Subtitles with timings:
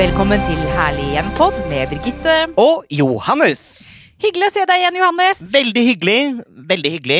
[0.00, 2.34] Velkommen til Herlig hjem-pod med Birgitte.
[2.56, 3.82] Og Johannes.
[4.22, 5.42] Hyggelig å se deg igjen, Johannes.
[5.52, 6.20] Veldig hyggelig.
[6.70, 7.18] Veldig hyggelig.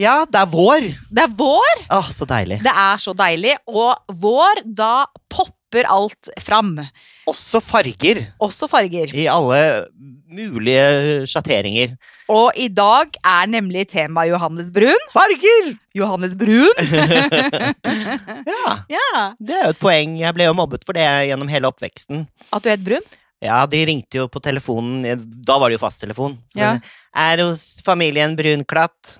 [0.00, 0.86] Ja, det er vår.
[1.12, 1.82] Det er vår.
[1.92, 2.62] Åh, så deilig.
[2.64, 3.52] Det er så deilig.
[3.68, 4.94] Og vår, da
[5.28, 6.74] popper alt fram.
[7.30, 8.24] Også farger.
[8.42, 9.12] Også farger.
[9.14, 9.86] I alle
[10.30, 11.94] mulige sjatteringer.
[12.30, 15.06] Og i dag er nemlig tema Johannes Brun.
[15.14, 15.72] Farger!
[15.94, 16.70] Johannes Brun.
[18.50, 19.32] Ja, ja.
[19.38, 20.18] det er jo et poeng.
[20.20, 22.26] Jeg ble jo mobbet for det gjennom hele oppveksten.
[22.54, 23.06] At du het Brun?
[23.40, 25.24] Ja, de ringte jo på telefonen.
[25.46, 26.36] Da var det jo fasttelefon.
[26.58, 26.74] Ja.
[27.16, 29.16] Er hos familien Brunklatt?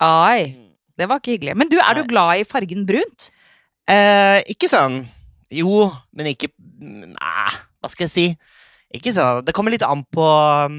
[0.00, 0.56] Ai.
[0.96, 1.56] Det var ikke hyggelig.
[1.56, 3.30] Men du, er du glad i fargen brunt?
[3.90, 5.02] Eh, ikke sånn
[5.50, 7.50] Jo, men ikke Nei,
[7.80, 8.26] hva skal jeg si?
[8.96, 10.26] Ikke så Det kommer litt an på
[10.66, 10.78] um,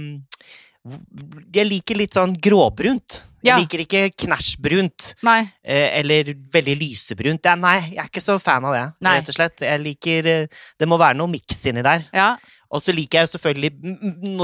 [1.53, 3.19] Jeg liker litt sånn gråbrunt.
[3.41, 3.55] Ja.
[3.55, 7.45] Jeg liker ikke knæsjbrunt eh, eller veldig lysebrunt.
[7.49, 9.15] Er, nei, jeg er ikke så fan av det, Nei.
[9.17, 9.63] rett og slett.
[9.65, 12.05] Jeg liker eh, Det må være noe miks inni der.
[12.13, 12.35] Ja.
[12.71, 13.71] Og så liker jeg selvfølgelig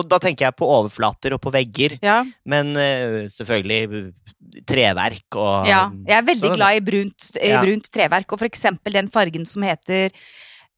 [0.09, 2.23] Da tenker jeg på overflater og på vegger, Ja.
[2.45, 4.11] men eh, selvfølgelig
[4.67, 5.87] treverk og ja.
[6.07, 7.61] Jeg er veldig glad i brunt, i Ja.
[7.63, 10.11] brunt treverk, og for eksempel den fargen som heter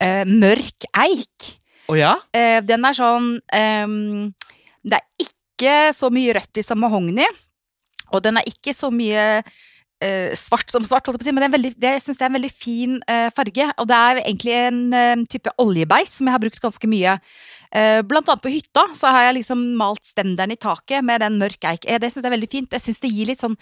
[0.01, 1.49] uh, mørk eik.
[1.89, 2.13] Å ja?
[2.15, 4.33] uh, den er sånn um,
[4.85, 7.25] Det er ikke så mye rødt i som mahogni,
[8.13, 9.41] og den er ikke så mye
[10.03, 12.03] eh, svart som svart, holdt jeg på å si, men det er veldig, det, jeg
[12.05, 13.69] syns er en veldig fin eh, farge.
[13.77, 17.15] Og det er egentlig en eh, type oljebeis som jeg har brukt ganske mye.
[17.69, 21.39] Eh, blant annet på hytta så har jeg liksom malt stenderen i taket med den
[21.41, 21.85] mørk eik.
[21.85, 22.75] Eh, det syns jeg er veldig fint.
[22.75, 23.57] Jeg syns det gir litt sånn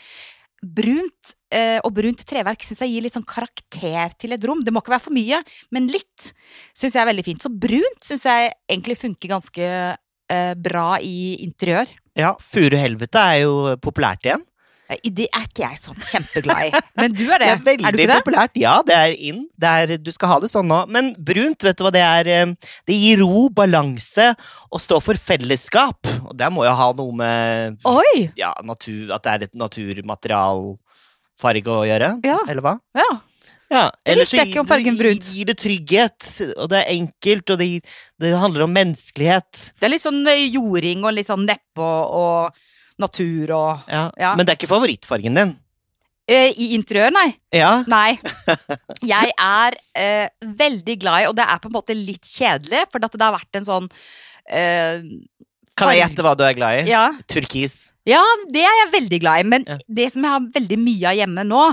[0.58, 4.64] brunt eh, og brunt treverk synes jeg gir litt sånn karakter til et rom.
[4.66, 5.44] Det må ikke være for mye,
[5.76, 6.32] men litt
[6.74, 7.46] syns jeg er veldig fint.
[7.46, 9.72] Så brunt syns jeg egentlig funker ganske
[10.60, 11.88] bra i interiør.
[12.20, 14.42] Ja, Furuhelvete er jo populært igjen.
[14.90, 16.72] Eh, Det er ikke jeg sånn kjempeglad i.
[17.02, 17.48] Men du er det.
[17.48, 18.20] Det er veldig er du ikke det?
[18.24, 18.54] populært.
[18.62, 19.40] Ja, det er in.
[19.60, 20.80] Det er, du skal ha det sånn nå.
[20.94, 22.26] Men brunt, vet du hva det er?
[22.28, 22.48] eh,
[22.88, 24.28] Det gir ro, balanse
[24.72, 26.00] og står for fellesskap.
[26.28, 28.30] Og det må jo ha noe med Oi!
[28.40, 32.10] ja, natur, at det er et naturmaterialfarge å gjøre.
[32.26, 32.38] Ja.
[32.50, 32.76] Eller hva?
[32.98, 33.10] Ja.
[33.68, 34.56] Ja, jeg så gir-
[35.36, 36.24] gir det trygghet,
[36.56, 37.82] og det er enkelt, og det, gir,
[38.24, 39.74] det handler om menneskelighet.
[39.76, 42.56] Det er litt sånn eh, jording og litt sånn neppe og, og
[43.00, 44.04] natur og Ja.
[44.18, 44.36] Ja.
[44.36, 45.56] Men det er ikke favorittfargen din.
[46.28, 47.28] eh, I interiør, nei.
[47.56, 47.84] Ja.
[47.88, 48.18] Nei.
[49.16, 53.04] Jeg er eh, veldig glad i, og det er på en måte litt kjedelig, for
[53.06, 53.90] at det har vært en sånn
[54.50, 55.00] eh,
[55.78, 56.88] Kan jeg gjette hva du er glad i?
[56.90, 57.92] Ja, Turkis.
[58.08, 59.76] ja, det er jeg veldig glad i, men Ja.
[59.88, 61.66] det som jeg har veldig mye av hjemme nå,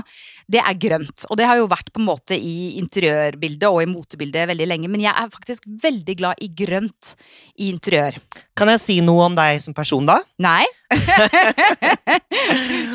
[0.51, 1.25] det er grønt.
[1.31, 4.87] Og det har jo vært på en måte i interiørbildet og i motebildet veldig lenge,
[4.93, 7.15] men jeg er faktisk veldig glad i grønt
[7.57, 8.19] i interiør.
[8.55, 10.19] Kan jeg si noe om deg som person, da?
[10.37, 10.61] Nei?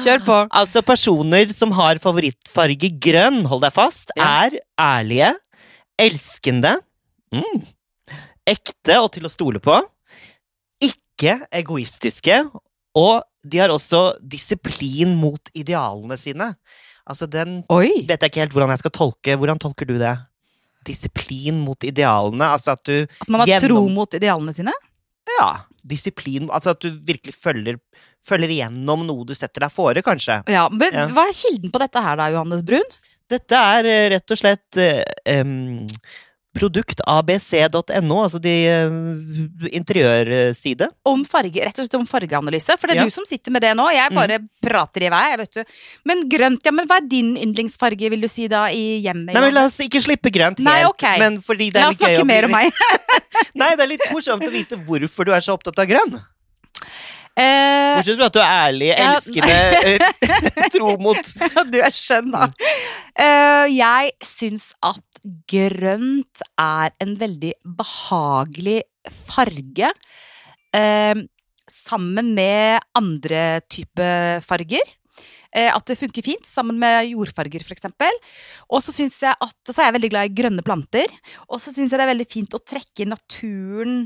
[0.05, 0.37] Kjør på.
[0.57, 4.47] Altså, personer som har favorittfarge grønn, hold deg fast, Ja.
[4.47, 5.33] er ærlige,
[5.99, 6.77] elskende,
[7.35, 7.63] mm,
[8.47, 9.81] ekte og til å stole på,
[11.21, 12.41] ikke egoistiske,
[12.97, 16.55] og de har også disiplin mot idealene sine.
[17.09, 18.03] Altså, den Oi!
[18.09, 19.37] vet jeg ikke helt hvordan jeg skal tolke.
[19.37, 20.17] Hvordan tolker du det?
[20.87, 24.73] Disiplin mot idealene, altså at du At man har Gjennom- tro mot idealene sine?
[25.39, 27.77] Ja, disiplin Altså at du virkelig følger,
[28.25, 30.41] følger igjennom noe du setter deg fore, kanskje.
[30.49, 31.07] Ja, men Ja.
[31.09, 32.83] Hva er kilden på dette her da, Johannes Brun?
[33.31, 34.77] Dette er eh, rett og slett
[35.25, 35.87] em,
[36.57, 40.89] produktabc.no, altså de uh, interiørside.
[41.07, 42.75] Om farge, rett og slett om fargeanalyse.
[42.79, 43.07] For det er Ja.
[43.07, 43.87] du som sitter med det nå.
[43.95, 45.63] Jeg bare prater i vei, vet du.
[46.05, 49.35] Men grønt, ja, men hva er din yndlingsfarge, vil du si da, i hjemmet?
[49.35, 51.19] Nei, men La oss ikke slippe grønt helt, Nei, okay.
[51.23, 52.75] men fordi det er La oss snakke mer om meg.
[53.61, 56.19] Nei, det er litt morsomt å vite hvorfor du er så opptatt av grønn.
[57.41, 61.31] Eh, Bortsett fra at du er ærlig, elskende, eh, tro mot
[61.71, 62.51] du er skjønn, da.
[63.15, 65.05] Uh, jeg syns at
[65.51, 68.81] grønt er en veldig behagelig
[69.11, 69.93] farge.
[70.75, 71.15] eh,
[71.71, 74.07] sammen med andre type
[74.43, 74.83] farger.
[75.51, 77.89] Eh, at det funker fint sammen med jordfarger, f.eks.
[78.71, 81.11] Og så syns jeg at så er jeg veldig glad i grønne planter.
[81.49, 84.05] Og så syns jeg det er veldig fint å trekke naturen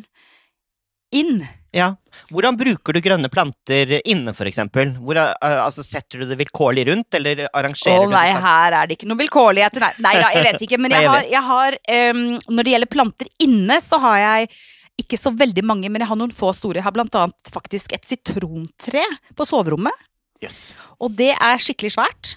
[1.17, 1.39] inn.
[1.75, 1.89] Ja.
[2.31, 4.93] Hvordan bruker du grønne planter inne, eksempel?
[4.95, 8.77] Eh, altså, setter du det vilkårlig rundt, eller arrangerer nei, du det Å nei, her
[8.79, 9.81] er det ikke noe vilkårlighet.
[9.83, 10.79] Nei, nei da, jeg vet ikke.
[10.85, 11.79] Men jeg har, jeg har
[12.15, 14.55] um, Når det gjelder planter inne, så har jeg
[15.03, 16.79] ikke så veldig mange, men jeg har noen få store.
[16.79, 19.03] Jeg har blant annet faktisk et sitrontre
[19.35, 20.07] på soverommet.
[20.45, 20.77] Yes.
[21.03, 22.37] Og det er skikkelig svært.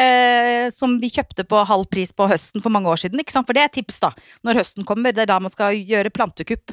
[0.00, 3.20] Eh, som vi kjøpte på halv pris på høsten for mange år siden.
[3.20, 3.48] Ikke sant?
[3.48, 4.12] For det er tips, da.
[4.46, 5.12] Når høsten kommer.
[5.12, 6.72] Det er da man skal gjøre plantekupp.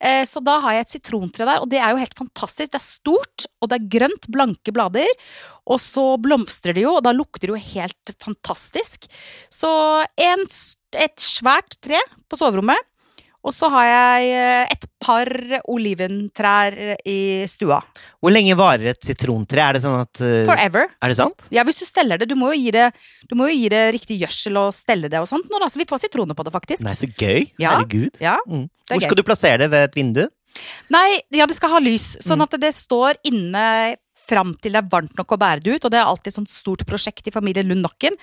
[0.00, 2.70] Eh, så da har jeg et sitrontre der, og det er jo helt fantastisk.
[2.72, 5.10] Det er stort, og det er grønt, blanke blader.
[5.70, 9.10] Og så blomstrer det jo, og da lukter det jo helt fantastisk.
[9.52, 9.72] Så
[10.20, 10.46] en,
[10.94, 12.00] et svært tre
[12.30, 12.89] på soverommet.
[13.40, 15.28] Og så har jeg eh, et par
[15.72, 16.74] oliventrær
[17.08, 17.78] i stua.
[18.20, 19.62] Hvor lenge varer et sitrontre?
[19.64, 20.90] Er det sånn at uh, Forever.
[21.00, 21.46] Er det sant?
[21.54, 22.28] Ja, hvis du steller det.
[22.30, 22.90] Du må jo gi det,
[23.30, 25.70] du må jo gi det riktig gjødsel og stelle det og sånt nå, da.
[25.72, 26.84] Så vi får sitroner på det, faktisk.
[26.84, 27.46] Nei, så gøy.
[27.62, 27.78] Ja.
[27.78, 28.20] Herregud.
[28.20, 28.68] Ja, Mm.
[28.90, 29.06] Hvor gøy.
[29.06, 29.70] skal du plassere det?
[29.72, 30.22] Ved et vindu?
[30.90, 32.46] Nei, ja, det skal ha lys, sånn Mm.
[32.48, 33.96] at det står inne
[34.30, 35.86] fram til det er varmt nok å bære det ut.
[35.88, 38.16] Og det er alltid et sånt stort prosjekt i familien Lund Nakken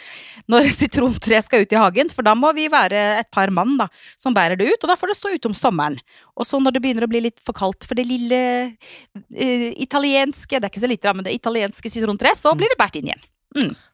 [0.51, 2.09] når sitrontreet skal ut i hagen.
[2.15, 3.89] For da må vi være et par mann da,
[4.19, 5.99] som bærer det ut, og da får det stå ute om sommeren.
[6.37, 10.57] Og så når det begynner å bli litt for kaldt for det lille uh, italienske,
[10.59, 13.25] det er ikke så lite, men det italienske sitrontreet, så blir det båret inn igjen.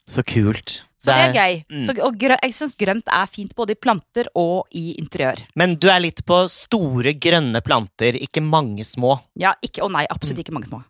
[0.09, 0.81] Så kult.
[0.99, 1.53] Så det er gøy.
[1.71, 1.83] mm.
[1.87, 5.43] Så, og grø, jeg syns grønt er fint både i planter og i interiør.
[5.59, 9.17] Men du er litt på store, grønne planter, ikke mange små.
[9.39, 10.15] Ja, ikke, Å nei, Mm.
[10.15, 10.83] absolutt ikke mange små.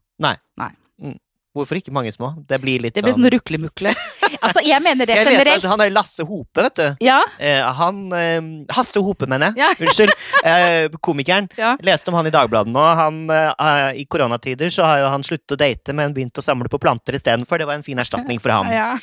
[1.53, 2.31] Hvorfor ikke mange små?
[2.49, 3.91] Det blir litt Det blir sånn sånn ruklemukle.
[4.45, 5.65] altså, jeg mener det Jeg leste generelt.
[5.67, 7.05] at han er Lasse Hope, vet du.
[7.05, 8.39] Ja, Eh, han eh,
[8.73, 9.61] Hasse Hope, mener jeg.
[9.61, 9.67] Ja.
[9.85, 10.13] Unnskyld.
[10.49, 11.45] Eh, komikeren.
[11.59, 11.75] Ja.
[11.85, 12.81] Leste om han i Dagbladet nå.
[12.97, 16.71] Han, eh, I koronatider så har jo han sluttet å date, men begynt å samle
[16.73, 17.61] på planter istedenfor.
[17.61, 18.73] Det var en fin erstatning for ham.
[18.79, 18.97] ja.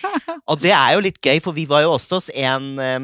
[0.50, 2.98] Og det er jo litt gøy, for vi var jo også hos en eh,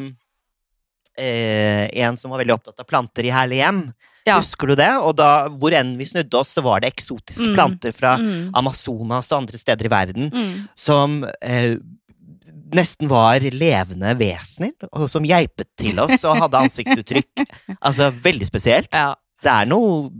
[1.23, 3.83] eh, En som var veldig opptatt av planter i Herlig hjem.
[4.27, 4.41] Ja.
[4.41, 4.91] Husker du det?
[5.07, 7.55] Og da, hvor enn vi snudde oss, så var det eksotiske Mm.
[7.55, 8.51] planter fra Mm.
[8.59, 10.69] Amazonas og andre steder i verden Mm.
[10.75, 11.77] som eh,
[12.75, 17.47] nesten var levende vesener, og som geipet til oss og hadde ansiktsuttrykk.
[17.87, 18.89] altså veldig spesielt.
[18.93, 19.15] ja.
[19.45, 20.11] Det er noe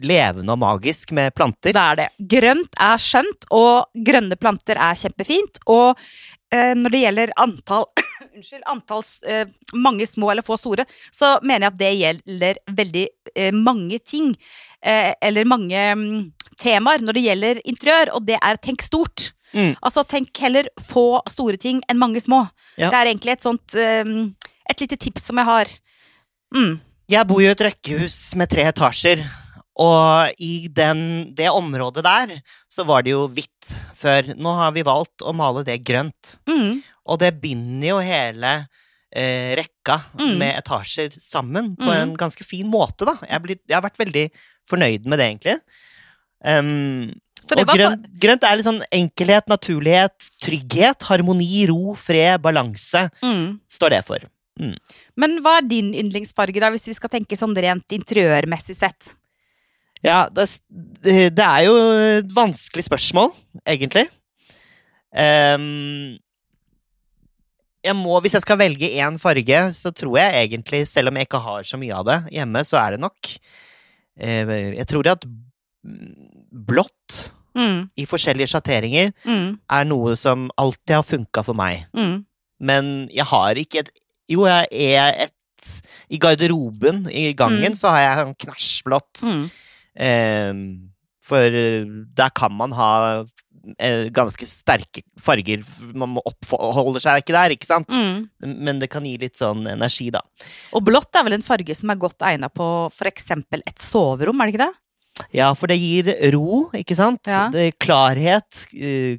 [0.00, 1.72] levende og magisk med planter.
[1.74, 2.08] Det er det.
[2.30, 5.58] Grønt er skjønt, og grønne planter er kjempefint.
[5.66, 5.98] Og
[6.54, 7.84] eh, når det gjelder antall
[8.40, 9.44] Unnskyld, antall eh,
[9.76, 14.32] mange små eller få store, så mener jeg at det gjelder veldig eh, mange ting.
[14.80, 16.14] Eh, eller mange mm,
[16.60, 19.30] temaer når det gjelder interiør, og det er tenk stort.
[19.52, 19.74] Mm.
[19.82, 22.46] Altså tenk heller få store ting enn mange små.
[22.78, 22.88] Ja.
[22.88, 24.06] Det er egentlig et sånt eh,
[24.70, 25.70] Et lite tips som jeg har.
[26.54, 26.76] Mm.
[27.10, 29.24] Jeg bor jo i et rekkehus med tre etasjer,
[29.82, 31.00] og i den,
[31.34, 32.36] det området der
[32.70, 34.30] så var det jo hvitt før.
[34.38, 36.36] Nå har vi valgt å male det grønt.
[36.46, 36.78] Mm.
[37.10, 38.52] Og det binder jo hele
[39.10, 40.36] eh, rekka Mm.
[40.38, 41.96] med etasjer sammen på Mm.
[42.02, 43.16] en ganske fin måte, da.
[43.26, 44.30] Jeg, blir, jeg har vært veldig
[44.70, 45.56] fornøyd med det, egentlig.
[46.44, 47.10] Um,
[47.42, 52.38] Så det og var grønt, grønt er litt sånn enkelhet, naturlighet, trygghet, harmoni, ro, fred,
[52.40, 53.58] balanse, mm.
[53.68, 54.18] står det for.
[55.16, 59.14] Men hva er din yndlingsfarge, da, hvis vi skal tenke sånn rent interiørmessig sett?
[60.04, 60.46] Ja, det,
[61.02, 61.74] det det er jo
[62.20, 63.32] et vanskelig spørsmål,
[63.66, 64.06] egentlig.
[65.10, 66.18] Um,
[67.84, 71.26] jeg må, hvis jeg skal velge én farge, så tror jeg egentlig, selv om jeg
[71.28, 73.30] ikke har så mye av det hjemme, så er det nok
[74.20, 75.24] eh, Jeg tror at
[76.52, 77.88] blått Mm.
[77.98, 79.58] i forskjellige sjatteringer Mm.
[79.68, 81.86] er noe som alltid har funka for meg.
[81.92, 82.24] Mm.
[82.60, 83.90] Men jeg har ikke et
[84.30, 85.32] Jo, jeg er et
[86.08, 87.74] I garderoben i gangen Mm.
[87.74, 89.22] så har jeg sånn knæsjblått.
[89.22, 89.50] Mm.
[89.96, 90.52] Eh,
[91.20, 91.84] for eh,
[92.14, 93.24] der kan man ha
[94.16, 95.64] ganske sterke farger.
[95.92, 97.90] Man må oppholder seg ikke der, ikke sant?
[97.92, 98.28] Mm.
[98.66, 100.22] Men det kan gi litt sånn energi, da.
[100.76, 104.40] Og blått er vel en farge som er godt egna på for eksempel et soverom,
[104.40, 104.72] er det ikke det?
[105.36, 107.28] Ja, for det gir ro, ikke sant?
[107.28, 107.48] Ja.
[107.52, 108.64] Det klarhet.
[108.72, 109.18] eh,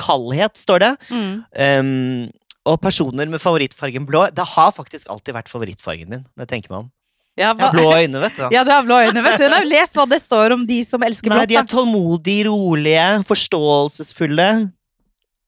[0.00, 0.92] kaldhet, står det.
[1.12, 1.32] Mm.
[1.52, 2.30] Um,
[2.64, 6.22] og personer med favorittfargen blå Det har faktisk alltid vært favorittfargen min.
[6.38, 6.92] Det tenker man om.
[7.34, 8.44] Ja, har blå øyne, vet du.
[8.54, 9.48] Ja, du har blå øyne, vet du.
[9.50, 11.50] Nå, Les hva det står om de som elsker Nei, blått.
[11.50, 14.48] de er tålmodige, rolige, forståelsesfulle.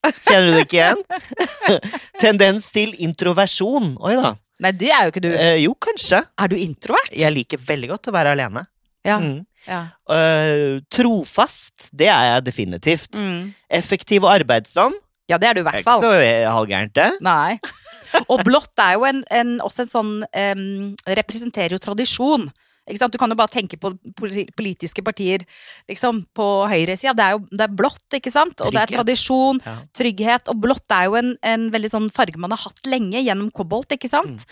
[0.07, 1.01] Kjenner du det ikke igjen?
[2.23, 3.95] Tendens til introversjon.
[4.03, 4.35] Oi da.
[4.63, 5.31] Nei, det er jo ikke du.
[5.35, 6.23] Eh, jo, kanskje.
[6.41, 7.13] Er du introvert?
[7.15, 8.65] Jeg liker veldig godt å være alene.
[9.07, 9.19] Ja.
[9.23, 9.41] Mm.
[9.69, 9.81] ja.
[10.11, 13.11] Uh, trofast, det er jeg definitivt.
[13.19, 13.53] Mm.
[13.79, 14.97] Effektiv og arbeidsom.
[15.31, 17.09] Ja, det er du i Det er ikke så eh, halvgærent, det.
[17.25, 17.59] Nei.
[18.33, 22.47] Og blått er jo en, en, også en sånn um, Representerer jo tradisjon.
[22.87, 23.91] Du kan jo bare tenke på
[24.57, 25.43] politiske partier
[25.91, 27.15] liksom, på høyresida.
[27.19, 28.61] Det er jo det er blått, ikke sant?
[28.63, 29.77] Og det er tradisjon, Ja.
[29.97, 30.49] trygghet.
[30.53, 33.91] Og blått er jo en, en veldig sånn farge man har hatt lenge gjennom kobolt,
[33.97, 34.45] ikke sant?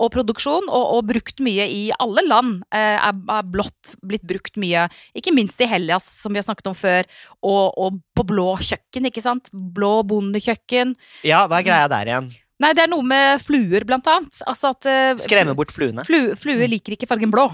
[0.00, 2.62] Og produksjon, og, og brukt mye i alle land.
[2.72, 6.70] Eh, er, er blått blitt brukt mye, ikke minst i Hellas, som vi har snakket
[6.72, 7.04] om før,
[7.44, 9.50] og, og på blå kjøkken, ikke sant?
[9.52, 10.96] Blå bondekjøkken.
[11.28, 12.32] ja, hva er greia der igjen?
[12.62, 14.36] Nei, det er noe med fluer, blant annet.
[14.46, 16.04] Altså at eh, Skremme bort fluene.
[16.06, 17.48] Flu, fluer liker ikke fargen blå.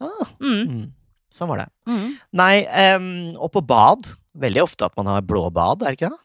[0.00, 0.64] Ah, Mm.
[0.68, 0.84] mm.
[1.34, 1.68] Sånn var det.
[1.90, 2.10] Mm.
[2.32, 2.54] Nei,
[2.94, 3.06] um,
[3.42, 4.06] og på bad.
[4.38, 6.20] Veldig ofte at man har blå bad, er det ikke det?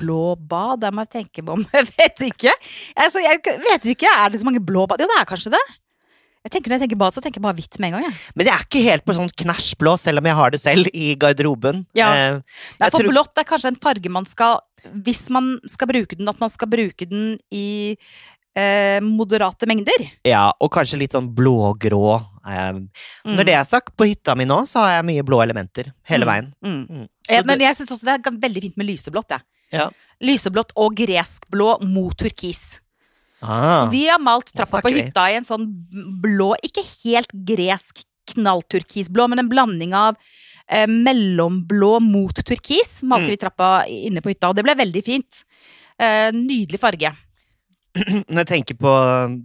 [0.00, 1.64] Blå bad, det må jeg tenke på om.
[1.74, 2.52] Jeg vet ikke.
[2.96, 5.00] Altså, jeg vet ikke, Er det så mange blå bad?
[5.02, 5.62] Ja, det er kanskje det.
[6.40, 8.04] Jeg tenker Når jeg tenker bad, så tenker jeg bare hvitt med en gang.
[8.08, 8.12] Ja.
[8.34, 10.88] Men jeg er ikke helt på sånn knæsj blå, selv om jeg har det selv
[10.96, 11.82] i garderoben.
[11.98, 12.08] Ja.
[12.16, 12.38] Eh,
[12.80, 14.60] Nei, for tror- blått er kanskje en farge man skal
[15.04, 17.94] Hvis man skal bruke den, at man skal bruke den i
[18.56, 20.06] eh, moderate mengder.
[20.24, 22.14] Ja, og kanskje litt sånn blågrå.
[22.46, 23.36] Eh, Mm.
[23.36, 26.24] Når det er sagt, på hytta mi nå så har jeg mye blå elementer hele
[26.24, 26.30] Mm.
[26.30, 26.52] veien.
[26.64, 26.86] Mm.
[26.88, 27.08] Mm.
[27.28, 29.28] Ja, men jeg syns også det er veldig fint med lyseblått.
[29.28, 29.40] jeg.
[29.72, 29.90] Ja.
[30.22, 32.80] Lyseblått og greskblå mot turkis.
[33.42, 35.66] ah, Så vi har malt trappa på hytta i en sånn
[36.20, 40.16] blå, ikke helt gresk knallturkisblå, men en blanding av
[40.68, 43.02] eh, mellomblå mot turkis.
[43.02, 43.30] Malte Mm.
[43.30, 45.44] vi trappa inne på hytta, og det ble veldig fint.
[45.98, 47.10] Eh, nydelig farge.
[47.94, 48.92] Når jeg tenker på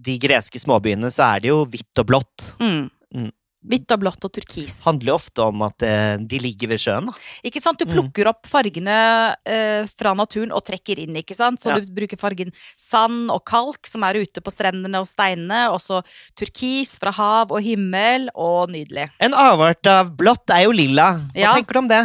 [0.06, 2.52] de greske småbyene, så er det jo hvitt og blått.
[2.62, 2.86] Mm.
[3.16, 3.32] Mm.
[3.66, 4.76] Hvitt og blått og turkis.
[4.86, 7.08] Handler jo ofte om at eh, de ligger ved sjøen.
[7.10, 7.16] Da.
[7.50, 7.80] Ikke sant?
[7.82, 7.96] Du Mm.
[7.96, 8.98] plukker opp fargene
[9.42, 11.58] eh, fra naturen og trekker inn, ikke sant?
[11.64, 11.80] Så Ja.
[11.82, 16.04] du bruker fargen sand og kalk, som er ute på strendene og steinene, og så
[16.38, 19.10] turkis fra hav og himmel, og nydelig.
[19.20, 21.16] En avart av blått er jo lilla.
[21.34, 21.56] Hva Ja.
[21.58, 22.04] tenker du om det?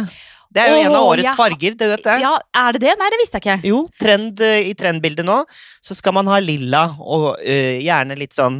[0.51, 1.33] Det er jo en av årets ja.
[1.37, 2.15] farger, du vet det?
[2.23, 2.31] Ja,
[2.61, 2.95] er det det?
[2.99, 3.69] Nei, det visste jeg ikke.
[3.71, 5.37] Jo, trend, eh, i trendbildet nå
[5.79, 8.59] så skal man ha lilla og eh, gjerne litt sånn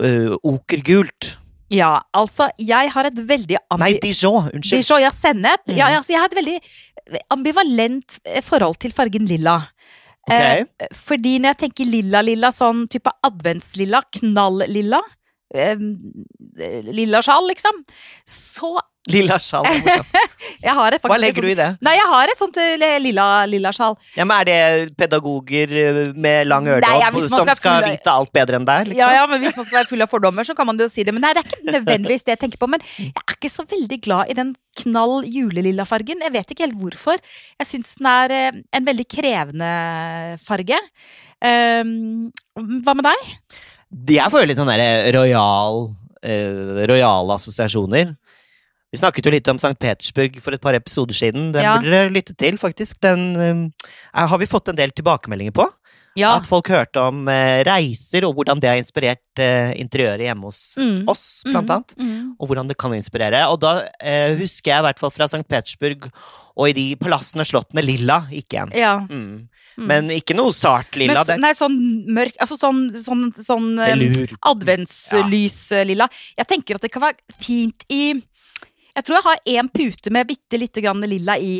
[0.00, 1.34] eh, okergult.
[1.72, 3.96] Ja, altså, jeg har et veldig Nei.
[4.00, 4.80] Dijon, unnskyld.
[4.80, 5.64] Dijon, ja, sennep.
[5.66, 5.76] Mm.
[5.76, 6.58] Ja, altså, jeg har et veldig
[7.34, 9.60] ambivalent forhold til fargen lilla.
[10.26, 10.34] Ok.
[10.34, 15.00] Eh, fordi når jeg tenker lilla-lilla, sånn type adventslilla, knall-lilla,
[15.54, 15.76] eh,
[16.90, 17.84] lilla sjal, liksom,
[18.26, 18.76] så
[19.10, 19.66] Lilla sjal.
[20.66, 21.06] er morsomt.
[21.06, 21.68] Hva legger du i det?
[21.84, 23.96] Nei, jeg har et sånt eh, lilla, lilla sjal.
[24.16, 28.32] Ja, men Er det pedagoger eh, med lang øredobb ja, som skal skal vite alt
[28.34, 28.90] bedre enn deg?
[28.90, 29.00] Liksom?
[29.00, 31.04] Ja, ja, men Hvis man skal være full av fordommer, så kan man jo si
[31.06, 31.14] det.
[31.14, 32.70] Men nei, det er ikke nødvendigvis det jeg tenker på.
[32.72, 36.24] Men jeg er ikke så veldig glad i den knall julelilla fargen.
[36.26, 37.22] Jeg vet ikke helt hvorfor.
[37.62, 39.70] Jeg syns den er eh, en veldig krevende
[40.42, 40.80] farge.
[41.36, 42.32] Um,
[42.82, 43.30] hva med deg?
[44.16, 45.84] Jeg får jo litt sånn derre royal
[46.26, 48.14] eh, Royale assosiasjoner.
[48.92, 49.74] Vi snakket jo litt om St.
[49.82, 51.50] Petersburg for et par episoder siden.
[51.52, 51.76] Den Ja.
[51.78, 53.00] burde dere lytte til, faktisk.
[53.02, 55.66] Den uh, har vi fått en del tilbakemeldinger på.
[56.16, 56.30] Ja.
[56.38, 60.62] At folk hørte om uh, reiser, og hvordan det har inspirert uh, interiøret hjemme hos
[60.80, 61.02] Mm.
[61.12, 61.92] oss, blant annet.
[61.98, 62.36] Mm.
[62.40, 63.42] Og hvordan det kan inspirere.
[63.50, 65.44] Og da eh, husker jeg i hvert fall fra St.
[65.48, 66.06] Petersburg
[66.56, 68.72] og i de palassene, og slottene, lilla gikk igjen.
[68.76, 68.94] Ja.
[69.10, 69.48] Mm.
[69.76, 69.86] Mm.
[69.90, 71.20] Men ikke noe sart lilla.
[71.28, 71.76] Men, nei, sånn
[72.08, 76.08] mørk Altså sånn, sånn, sånn um, adventslys-lilla.
[76.38, 78.14] Jeg tenker at det kan være fint i
[78.96, 81.54] Jeg tror jeg har én pute med bitte lite grann lilla i.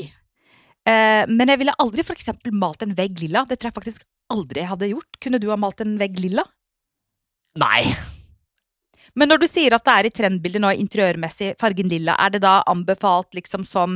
[0.88, 3.44] Eh, men jeg ville aldri for eksempel malt en vegg lilla.
[3.48, 5.20] Det tror jeg faktisk aldri jeg hadde gjort.
[5.22, 6.46] Kunne du ha malt en vegg lilla?
[7.60, 7.82] Nei.
[9.16, 12.42] Men når du sier at det er i trendbildet nå interiørmessig fargen lilla, er det
[12.44, 13.94] da anbefalt liksom som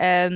[0.00, 0.30] eh,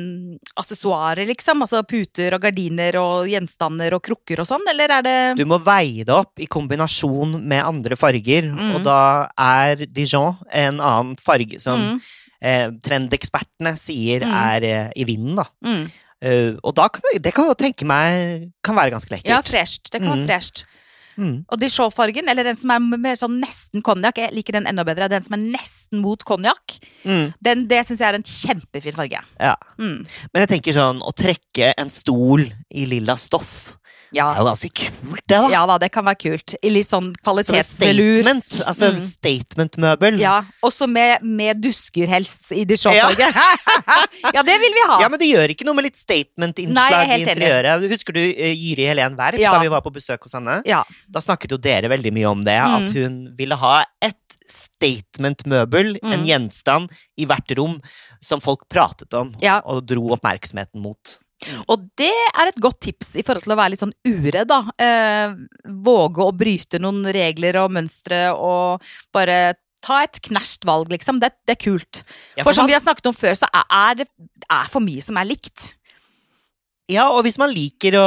[0.61, 1.63] aksessoarer, liksom?
[1.65, 5.57] Altså puter og gardiner og gjenstander og krukker og sånn, eller er det Du må
[5.65, 8.75] veie det opp i kombinasjon med andre farger, Mm.
[8.77, 8.99] og da
[9.39, 12.01] er Dijon en annen farge som Mm,
[12.43, 14.35] eh, trendekspertene sier Mm.
[14.35, 15.47] er eh, i vinden, da.
[15.65, 15.89] mm.
[16.19, 19.29] Uh, og da kan det, det kan jo tenke meg kan være ganske lekkert.
[19.31, 19.85] Ja, fresht.
[19.93, 20.27] Det kan Mm.
[20.27, 20.65] være fresht.
[21.17, 21.45] Mm.
[21.49, 25.09] Og Dijon-fargen, eller den som er mer sånn nesten konjakk, jeg liker den enda bedre.
[25.09, 27.35] Den som er nesten mot konjakk, Mm.
[27.41, 29.23] det syns jeg er en kjempefin farge.
[29.39, 29.55] Ja.
[29.79, 30.07] Mm.
[30.35, 33.78] Men jeg tenker sånn, å trekke en stol i lilla stoff,
[34.13, 35.49] det er jo ganske kult, det, da.
[35.53, 36.55] ja da, det kan være kult.
[36.65, 38.23] I litt sånn kvalitetsmelur.
[38.23, 38.23] kvalitetsvelur.
[38.23, 38.67] statement.
[38.67, 38.99] Altså Mm.
[39.05, 40.19] statement-møbel.
[40.21, 43.29] Ja, også med, med dusker helst i Dijon-farge.
[44.35, 44.43] Ja.
[44.43, 45.01] det vil vi ha.
[45.03, 47.79] Ja, men det gjør ikke noe med litt statement-innslag i interiøret.
[47.85, 47.91] enig.
[47.93, 49.53] Husker du eh, Jyri Helen Werp, Ja.
[49.53, 50.61] da vi var på besøk hos henne?
[50.67, 50.83] Ja.
[51.09, 52.93] Da snakket jo dere veldig mye om det, at Mm.
[52.95, 54.17] hun ville ha et
[54.49, 56.27] statement-møbel, en Mm.
[56.27, 57.81] gjenstand, i hvert rom
[58.21, 59.61] som folk pratet om, Ja.
[59.65, 61.19] og dro oppmerksomheten mot.
[61.69, 64.61] Og det er et godt tips i forhold til å være litt sånn uredd, da.
[64.83, 65.35] Eh,
[65.87, 68.83] våge å bryte noen regler og mønstre og
[69.15, 69.55] bare
[69.85, 71.21] ta et knæsjt valg, liksom.
[71.23, 72.03] Det, det er kult.
[72.37, 74.09] Ja, For som man- vi har snakket om før, så er er det
[74.51, 75.75] er for mye som er likt.
[76.89, 78.07] Ja, og hvis man liker å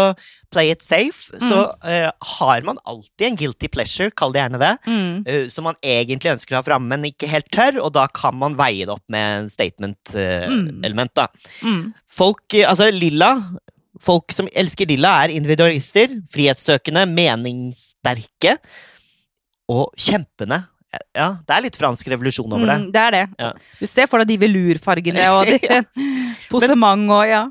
[0.51, 1.89] play it safe, så Mm.
[1.89, 4.71] eh, har man alltid en guilty pleasure, kall det gjerne det,
[5.27, 8.35] eh, som man egentlig ønsker å ha framme, men ikke helt tør, og da kan
[8.35, 9.49] man veie det opp med en Mm.
[9.49, 11.27] statement-element, da.
[11.61, 11.93] Mm.
[12.07, 13.35] Folk, eh, altså lilla
[14.01, 18.57] Folk som elsker lilla, er individualister, frihetssøkende, meningssterke
[19.69, 20.63] og kjempende.
[21.15, 22.77] Ja, det er litt fransk revolusjon over det.
[22.81, 23.21] Mm, det er det.
[23.37, 23.51] Ja.
[23.79, 25.59] Du ser for deg de velurfargene og de
[26.51, 27.43] posement og ja.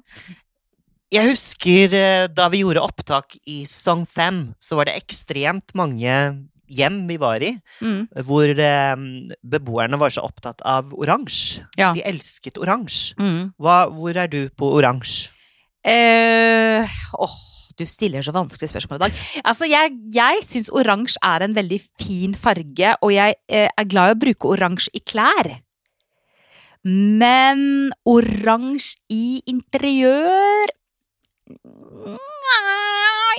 [1.11, 6.14] Jeg husker eh, da vi gjorde opptak i sesong fem, så var det ekstremt mange
[6.71, 8.05] hjem vi var i, Mm.
[8.29, 8.97] hvor eh,
[9.43, 11.64] beboerne var så opptatt av oransje.
[11.76, 11.90] Ja.
[11.97, 13.17] De elsket oransje.
[13.19, 13.52] Mm.
[13.59, 15.33] Hvor er du på oransje?
[15.83, 16.87] Eh,
[17.19, 17.35] oh,
[17.75, 19.19] du stiller så vanskelige spørsmål i dag.
[19.43, 24.12] Altså, jeg, jeg syns oransje er en veldig fin farge, og jeg eh, er glad
[24.12, 25.57] i å bruke oransje i klær.
[26.87, 30.71] Men oransje i interiør
[31.50, 32.61] Nja,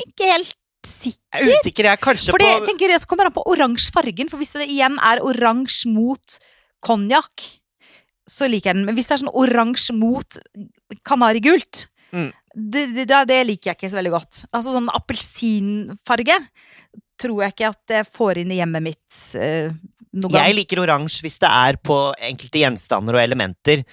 [0.05, 1.21] ikke helt sikker.
[1.37, 2.01] Jeg er usikker, jeg.
[2.01, 4.67] Kanskje Fordi, på tenker jeg, så kommer det an på oransje fargen, for hvis det
[4.71, 6.37] igjen er oransje mot
[6.85, 7.47] konjakk,
[8.29, 8.85] så liker jeg den.
[8.89, 10.41] Men hvis det er sånn oransje mot
[11.07, 12.27] kanarigult, Mm.
[12.53, 14.39] det, det, det liker jeg ikke så veldig godt.
[14.51, 16.35] Altså sånn appelsinfarge
[17.21, 19.71] tror jeg ikke at jeg får inn i hjemmet mitt eh,
[20.11, 20.49] noen gang.
[20.49, 23.85] Jeg liker oransje hvis det er på enkelte gjenstander og elementer.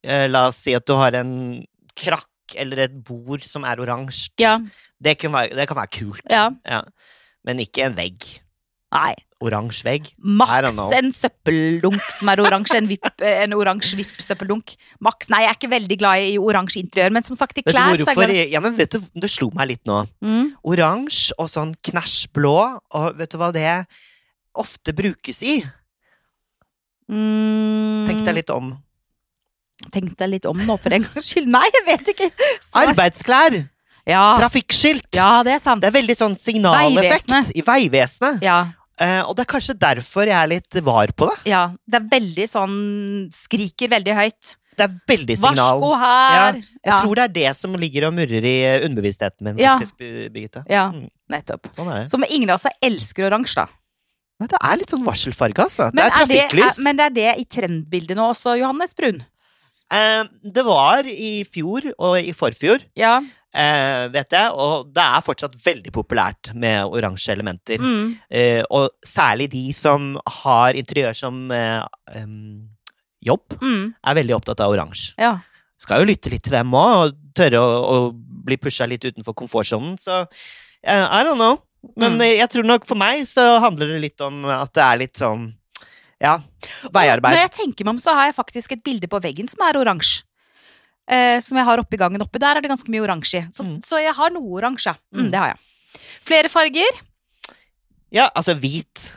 [0.00, 1.32] Eh, la oss si at du har en
[1.98, 4.30] krakk eller et bord som er oransje.
[4.40, 4.58] Ja,
[5.00, 6.22] Det, kan være- det kan være kult.
[6.30, 6.82] ja.
[7.44, 8.24] Men ikke en vegg.
[8.92, 9.14] Nei.
[9.40, 10.06] Oransje vegg.
[10.18, 12.74] Maks en søppeldunk som er oransje.
[12.80, 14.74] En, vipp- en oransje vipp-søppeldunk.
[15.00, 15.28] Maks.
[15.30, 17.98] Nei, jeg er ikke veldig glad i oransje interiør, men som sagt, i klær Vet
[18.00, 18.50] du hvorfor, jeg?
[18.50, 20.00] Ja, men vet du, det slo meg litt nå.
[20.24, 20.54] Mm.
[20.64, 22.56] Oransje og sånn knæsjblå,
[22.98, 23.86] og vet du hva det
[24.58, 25.60] ofte brukes i?
[27.08, 28.06] Mm.
[28.08, 28.74] Tenk deg litt om.
[29.94, 31.46] Tenk deg litt om nå, for en gangs skyld.
[31.54, 32.30] Nei, jeg vet ikke!
[32.60, 32.88] Svar.
[32.90, 33.58] Arbeidsklær!
[34.08, 34.24] Ja.
[34.40, 35.06] Trafikkskilt!
[35.14, 35.82] ja, det er sant.
[35.84, 37.52] Det er veldig sånn signaleffekt Veivesenet.
[37.56, 38.42] i Vegvesenet.
[38.42, 38.58] ja,
[38.98, 41.52] Uh, og det er kanskje derfor jeg er litt var på det.
[41.52, 41.60] ja.
[41.86, 42.72] Det er veldig sånn
[43.30, 44.56] Skriker veldig høyt.
[44.74, 45.78] Det er veldig signal.
[45.78, 46.58] Varsko her!
[46.82, 48.56] Jeg tror det er det som ligger og murrer i
[48.88, 49.76] underbevisstheten min, Ja.
[49.78, 49.94] faktisk,
[50.34, 50.64] Birgitte.
[50.68, 51.06] Ja, Mm.
[51.30, 51.70] nettopp.
[51.78, 52.10] Sånn er det.
[52.10, 53.68] Som ingen av oss elsker oransje, da.
[54.40, 55.86] Nei, det er litt sånn varselfarge, altså.
[55.92, 56.78] Det Men er trafikklys.
[56.80, 59.24] er, men det er det i trendbildet nå også, Johannes Brun.
[59.90, 63.20] Eh, det var i fjor og i forfjor, Ja.
[63.54, 67.78] eh, vet jeg, og det er fortsatt veldig populært med oransje elementer.
[67.78, 68.18] Mm.
[68.30, 71.48] Eh, og særlig de som har interiør som
[73.24, 73.94] jobb, Mm.
[74.04, 75.14] er veldig opptatt av oransje.
[75.18, 75.38] Ja.
[75.78, 78.12] Skal jo lytte litt til dem òg, og tørre å, å
[78.44, 80.26] bli pusha litt utenfor komfortsonen, så
[80.84, 81.60] I don't know.
[81.96, 82.36] Men Mm.
[82.38, 85.54] jeg tror nok for meg så handler det litt om at det er litt sånn
[86.20, 86.36] ja,
[86.92, 87.34] veiarbeid.
[87.36, 89.78] Når jeg tenker meg om, så har jeg faktisk et bilde på veggen som er
[89.80, 90.24] oransje.
[91.08, 92.38] Eh, som jeg har oppi gangen oppe.
[92.42, 93.46] Der er det ganske mye oransje i.
[93.54, 93.78] Så, Mm.
[93.80, 94.92] så jeg har noe oransje.
[95.14, 95.30] Mm, Mm.
[95.30, 95.58] Det har jeg.
[96.22, 96.98] Flere farger.
[98.12, 99.14] Ja, altså hvit.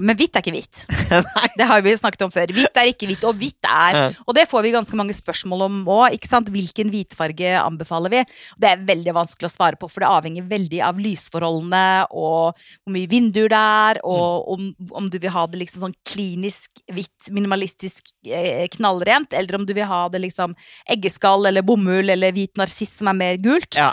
[0.00, 0.84] Men hvitt er ikke hvitt.
[1.58, 2.52] Det har vi snakket om før.
[2.54, 5.80] Hvitt er ikke hvitt, og hvitt er Og det får vi ganske mange spørsmål om
[5.88, 6.16] òg.
[6.48, 8.22] Hvilken hvitfarge anbefaler vi?
[8.60, 12.94] Det er veldig vanskelig å svare på, for det avhenger veldig av lysforholdene og hvor
[12.94, 14.68] mye vinduer det er, og om,
[15.00, 19.74] om du vil ha det liksom sånn klinisk hvitt, minimalistisk eh, knallrent, eller om du
[19.76, 20.56] vil ha det liksom
[20.90, 23.78] eggeskall eller bomull eller hvit narsiss som er mer gult.
[23.78, 23.92] Ja.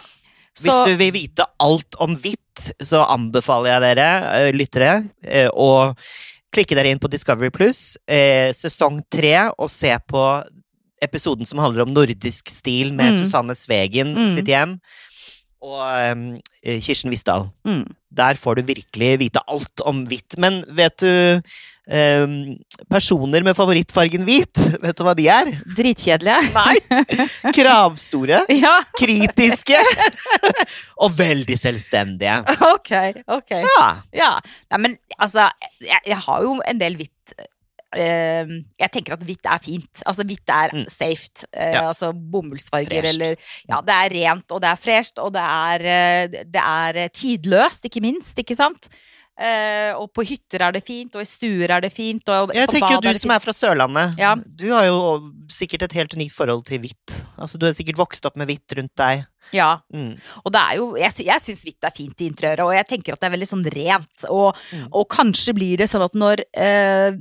[0.56, 5.50] Hvis Så- du vil vite alt om hvitt, så anbefaler jeg dere, eh, lyttere, eh,
[5.50, 5.96] å
[6.54, 10.46] klikke dere inn på Discovery Pluss, eh, sesong tre, og se på
[11.04, 13.20] episoden som handler om nordisk stil med Mm.
[13.20, 14.36] Susanne Svegen Mm.
[14.36, 14.80] sitt hjem,
[15.66, 15.80] og
[16.14, 16.26] um,
[16.86, 17.48] Kirsten Visdal.
[17.66, 17.86] Mm.
[18.16, 20.38] Der får du virkelig vite alt om hvitt.
[20.40, 21.10] Men vet du
[21.90, 22.36] um,
[22.92, 25.52] Personer med favorittfargen hvit, vet du hva de er?
[25.78, 26.54] Dritkjedelige.
[26.56, 27.50] Nei!
[27.56, 29.82] Kravstore, Ja, kritiske
[31.04, 32.40] og veldig selvstendige.
[32.72, 32.94] ok.
[33.40, 33.58] ok.
[33.66, 33.90] Ja.
[34.16, 34.32] Ja.
[34.72, 35.50] Nei, men altså,
[35.84, 37.36] jeg, jeg har jo en del hvitt
[37.96, 38.46] eh,
[38.80, 40.04] Jeg tenker at hvitt er fint.
[40.06, 40.86] Altså, hvitt er Mm.
[40.90, 41.46] safe.
[41.54, 41.88] eh, Ja.
[41.90, 43.36] Altså bomullsfarger eller
[43.68, 47.10] Ja, det er rent, og det er fresht, og det er, eh, det er eh,
[47.10, 48.90] tidløst, ikke minst, ikke sant?
[49.38, 52.94] Eh, og på hytter er det fint, og i stuer er det fint, Jeg tenker
[52.96, 54.34] jo du er som er fra Sørlandet, Ja.
[54.36, 57.26] du har jo sikkert et helt unikt forhold til hvitt.
[57.38, 59.26] Altså, du har sikkert vokst opp med hvitt rundt deg.
[59.54, 60.18] Ja, Mm.
[60.46, 63.14] Og det er jo, jeg, jeg syns hvitt er fint i interiøret, og jeg tenker
[63.14, 64.26] at det er veldig sånn rent.
[64.30, 64.88] Og, Mm.
[64.92, 67.12] og kanskje blir det sånn at når eh,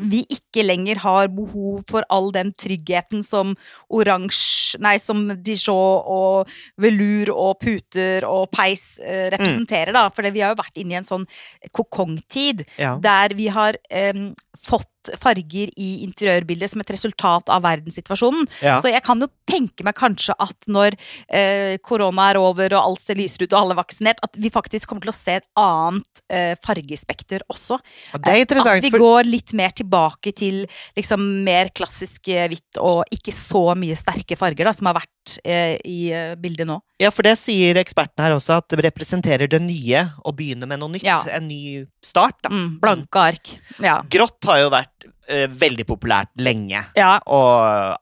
[0.00, 3.54] vi ikke lenger har behov for all den tryggheten som
[3.90, 6.48] oransje Nei, som Dijon og
[6.82, 10.08] velur og puter og peis eh, representerer, da.
[10.12, 11.24] For vi har jo vært inne i en sånn
[11.72, 12.96] kokongtid Ja.
[13.00, 14.92] der vi har em, fått
[15.22, 18.46] farger i interiørbildet som et resultat av verdenssituasjonen.
[18.64, 18.76] Ja.
[18.82, 20.96] Så jeg kan jo tenke meg kanskje at når
[21.28, 24.50] eh, korona er over og alt ser lysere ut og alle er vaksinert, at vi
[24.52, 27.78] faktisk kommer til å se et annet eh, fargespekter også.
[28.12, 30.64] Ja, det er interessant, At vi for går litt mer tilbake til
[30.98, 35.38] liksom mer klassisk eh, hvitt og ikke så mye sterke farger da, som har vært
[35.44, 36.80] eh, i eh, bildet nå.
[37.02, 40.80] Ja, for det sier ekspertene her også, at det representerer det nye å begynne med
[40.80, 41.04] noe nytt.
[41.04, 41.18] Ja.
[41.36, 42.52] En ny start, da.
[42.52, 43.52] Mm, blanke ark.
[43.84, 43.98] Ja.
[44.12, 47.96] Grått har jo vært eh, veldig populært lenge, Ja, og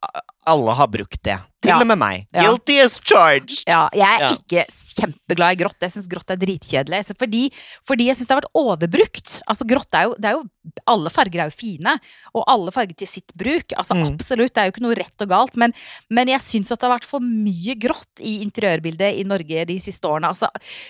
[0.46, 1.38] alle har brukt det.
[1.64, 1.78] Til Ja.
[1.80, 2.26] og med meg.
[2.34, 2.42] Ja.
[2.42, 3.62] Guilty as charged!
[3.66, 4.28] Ja, jeg er Ja.
[4.28, 5.80] ikke kjempeglad i grått.
[5.80, 7.00] Jeg syns grått er dritkjedelig.
[7.06, 7.50] Så fordi,
[7.88, 9.40] fordi jeg syns det har vært overbrukt.
[9.48, 10.44] Altså grått er jo, det er jo
[10.88, 12.00] Alle farger er jo fine,
[12.34, 13.68] og alle farger til sitt bruk.
[13.76, 14.14] Altså Mm.
[14.14, 15.74] Absolutt, det er jo ikke noe rett og galt, men,
[16.08, 19.76] men jeg syns at det har vært for mye grått i interiørbildet i Norge de
[19.78, 20.24] siste årene.
[20.32, 20.48] Altså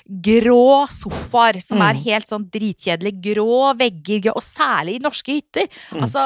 [0.09, 2.03] grå sofaer som er Mm.
[2.05, 3.35] helt sånn dritkjedelige.
[3.35, 5.67] Grå vegger, og særlig i norske hytter.
[5.93, 6.03] Mm.
[6.03, 6.24] Altså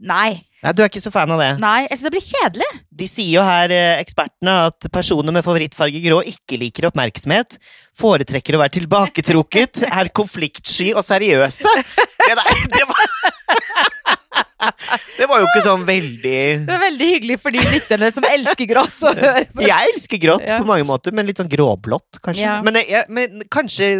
[0.00, 0.38] Nei.
[0.58, 1.50] Nei, du er ikke så fan av det.
[1.62, 2.68] Nei, jeg syns det blir kjedelig.
[3.02, 7.58] De sier jo her, eh, ekspertene, at personer med favorittfarge grå ikke liker oppmerksomhet,
[7.98, 11.74] foretrekker å være tilbaketrukket, er konfliktsky og seriøse.
[12.26, 13.04] Det der, det var
[15.18, 18.66] Det var jo ikke sånn veldig Det er veldig hyggelig for de lytterne som elsker
[18.70, 19.02] grått.
[19.62, 20.58] Jeg elsker grått Ja.
[20.58, 22.42] på mange måter, men litt sånn gråblått, kanskje.
[22.42, 22.56] Ja.
[22.66, 23.92] Men, jeg, men kanskje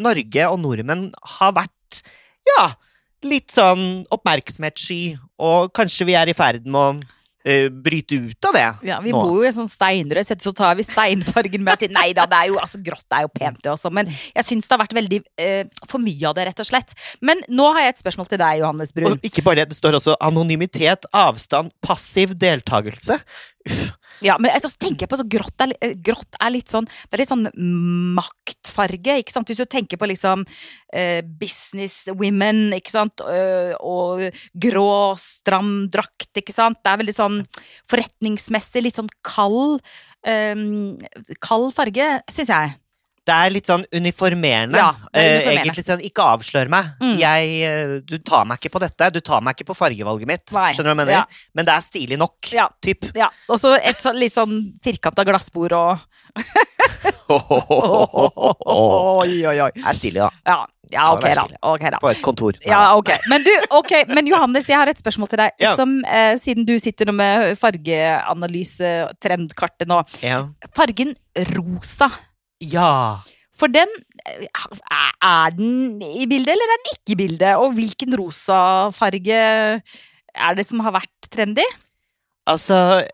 [0.00, 2.00] Norge og nordmenn har vært,
[2.48, 2.70] ja,
[3.26, 6.86] litt sånn oppmerksomhetssky, og kanskje vi er i ferd med å
[7.44, 9.20] eh, bryte ut av det Ja, vi nå.
[9.20, 12.26] bor jo i en sånn steinrød, så tar vi steinfargen med og sier nei da,
[12.30, 14.82] det er jo altså grått er jo pent det også, men jeg syns det har
[14.84, 16.96] vært veldig eh, for mye av det, rett og slett.
[17.20, 19.14] Men nå har jeg et spørsmål til deg, Johannes Brun.
[19.14, 23.20] Og ikke bare det, det står også anonymitet, avstand, passiv deltakelse.
[24.24, 27.16] Ja, men jeg, så tenker på så grått er, eh, grått er litt sånn Det
[27.16, 27.46] er litt sånn
[28.16, 29.48] maktfarge, ikke sant?
[29.48, 30.44] Hvis du tenker på liksom
[30.92, 33.22] eh, business ikke sant,
[33.80, 34.22] og
[34.54, 36.78] grå, stram drakt, ikke sant.
[36.82, 37.40] Det er veldig sånn
[37.90, 39.80] forretningsmessig, litt sånn kald
[40.26, 40.54] eh,
[41.40, 42.76] Kald farge, syns jeg.
[43.30, 44.80] Det er litt sånn uniformerende.
[44.80, 45.60] Ja, det Eh, uniformerende.
[45.62, 46.84] egentlig sånn, ikke avslør meg.
[47.00, 47.14] Mm.
[47.20, 49.10] Jeg, eh, du tar meg ikke på dette.
[49.14, 50.46] Du tar meg ikke på fargevalget mitt.
[50.56, 51.12] Nei, Skjønner du hva jeg mener?
[51.20, 51.24] ja.
[51.54, 52.50] Men det er stilig nok.
[52.50, 52.66] Ja.
[52.82, 53.06] Typ.
[53.14, 55.98] Ja, og så et sånn, litt sånn firkanta glassbord og
[58.10, 59.70] Oi, oi, oi.
[59.86, 60.28] Er stilig, da.
[60.46, 60.56] Ja,
[60.90, 61.44] ja ok da.
[61.44, 61.58] stilig.
[61.70, 62.00] Ok da.
[62.02, 62.56] På et kontor.
[62.66, 63.18] Ja, okay.
[63.30, 65.54] Men du, ok, men Johannes, jeg har et spørsmål til deg.
[65.62, 65.74] Ja.
[65.78, 68.90] Som, eh, siden du sitter nå med fargeanalyse,
[69.22, 70.00] trendkartet nå.
[70.24, 70.42] Ja.
[70.76, 71.14] Fargen
[71.54, 72.10] rosa.
[72.60, 73.20] Ja.
[73.56, 73.90] For den
[74.24, 74.46] eh,
[75.20, 77.54] Er den i bildet, eller er den ikke i bildet?
[77.60, 78.60] Og hvilken rosa
[78.96, 81.64] farge er det som har vært trendy?
[82.48, 83.04] Altså,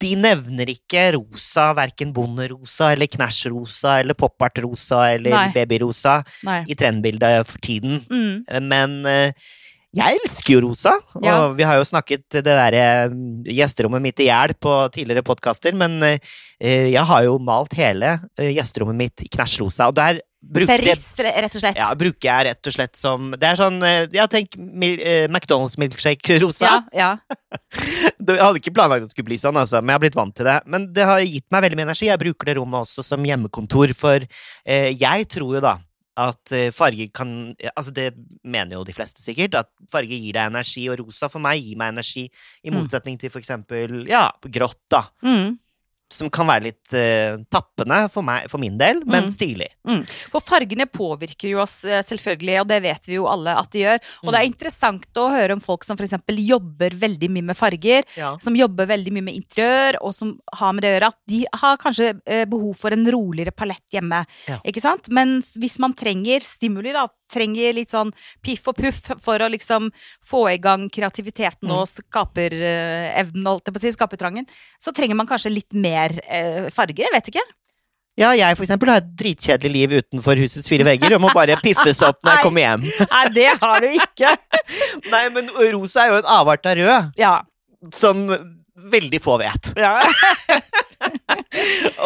[0.00, 5.46] de nevner ikke rosa, verken bonderosa eller knæsjrosa eller popartrosa eller Nei.
[5.54, 6.62] babyrosa Nei.
[6.68, 8.00] i trendbildet for tiden.
[8.10, 8.64] Mm.
[8.66, 9.50] Men eh,
[9.96, 11.36] jeg elsker jo rosa, og Ja.
[11.52, 13.10] vi har jo snakket det derre
[13.44, 16.18] gjesterommet mitt i hjel på tidligere podkaster, men eh,
[16.92, 20.86] jeg har jo malt hele eh, gjesterommet mitt i knæsjrosa, og der bruker jeg
[21.44, 21.76] rett og slett.
[21.76, 25.76] ja, bruker jeg rett og slett som Det er sånn eh, Ja, tenk eh, McDonald's
[25.76, 26.64] milkshake rosa.
[26.64, 27.10] ja, ja.
[28.30, 30.34] Jeg hadde ikke planlagt at det skulle bli sånn, altså, men jeg har blitt vant
[30.36, 30.54] til det.
[30.70, 32.06] Men det har gitt meg veldig mye energi.
[32.06, 35.72] Jeg bruker det rommet også som hjemmekontor, for eh, jeg tror jo da
[36.20, 37.30] at eh, farger kan
[37.72, 38.10] Altså, det
[38.44, 41.78] mener jo de fleste sikkert, at farge gir deg energi, og rosa for meg gir
[41.80, 42.26] meg energi,
[42.64, 42.76] i Mm.
[42.80, 45.06] motsetning til for eksempel, ja, grått, da.
[45.24, 45.58] Mm.
[46.10, 49.30] Som kan være litt uh, tappende for meg, for min del, men Mm.
[49.30, 49.68] stilig.
[50.32, 53.84] For fargene påvirker jo oss eh, selvfølgelig, og det vet vi jo alle at de
[53.84, 53.98] gjør.
[54.24, 56.16] Og det er interessant å høre om folk som f.eks.
[56.40, 58.32] jobber veldig mye med farger, Ja.
[58.42, 61.44] som jobber veldig mye med interiør, og som har med det å gjøre at de
[61.62, 64.24] har kanskje eh, behov for en roligere palett hjemme.
[64.48, 64.58] Ja.
[64.66, 65.08] Ikke sant?
[65.14, 68.10] Mens hvis man trenger stimuli, da, trenger litt sånn
[68.44, 69.88] piff og puff for å liksom
[70.26, 71.76] få i gang kreativiteten Mm.
[71.78, 74.46] og skaperevnen, holdt jeg på å si, skapertrangen,
[74.82, 77.06] så trenger man kanskje litt mer eh, farger.
[77.06, 77.46] Jeg vet ikke.
[78.20, 81.56] Ja, jeg for eksempel har et dritkjedelig liv utenfor husets fire vegger, og må bare
[81.62, 82.82] piffes opp når jeg kommer hjem.
[83.14, 84.32] Nei, det har du ikke.
[85.14, 87.34] Nei, men rosa er jo en avart av rød, Ja.
[87.96, 88.26] som
[88.90, 89.70] veldig få vet.
[89.78, 89.94] ja.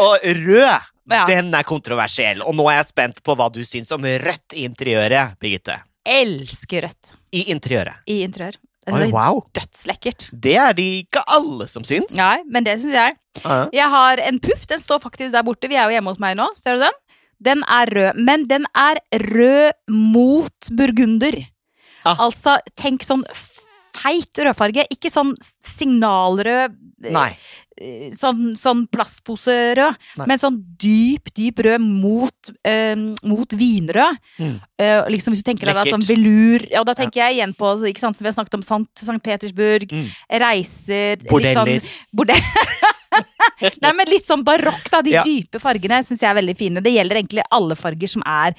[0.05, 1.25] Og rød, Ja.
[1.29, 2.41] den er kontroversiell.
[2.43, 5.81] Og nå er jeg spent på hva du syns om rødt i interiøret, Birgitte.
[6.05, 8.01] Elsker rødt I interiøret.
[8.09, 8.57] i interiør.
[8.87, 9.39] Oi, Altså, wow.
[9.57, 10.27] Dødslekkert.
[10.33, 12.13] Det er det ikke alle som syns.
[12.19, 13.15] Nei, men det syns jeg.
[13.43, 13.69] Ja.
[13.73, 15.69] Jeg har en puff, den står faktisk der borte.
[15.73, 16.99] Vi er jo hjemme hos meg nå, ser du den?
[17.45, 21.41] Den er rød, men den er rød mot burgunder.
[22.05, 22.21] Ah.
[22.29, 23.25] Altså, tenk sånn
[23.95, 25.33] feit rødfarge, ikke sånn
[25.65, 27.31] signalrød, eh, Nei.
[27.81, 30.27] Eh, sånn, sånn plastposerød, Nei.
[30.27, 34.19] men sånn dyp, dyp rød mot, eh, mot vinrød.
[34.39, 34.61] Mm.
[34.79, 38.01] Eh, liksom Hvis du tenker deg sånn velur Ja, da tenker jeg igjen på ikke
[38.01, 40.09] sant, som vi har snakket om Sant, Sankt Petersburg, Mm.
[40.41, 41.81] reiser litt Bordeller.
[41.81, 42.35] Sånn, borde
[43.83, 45.01] Nei, men litt sånn barokk, da.
[45.03, 45.23] De Ja.
[45.23, 46.83] dype fargene syns jeg er veldig fine.
[46.83, 48.55] Det gjelder egentlig alle farger som er